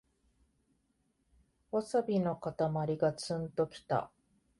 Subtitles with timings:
[1.71, 4.09] ワサビのかたまりがツンときた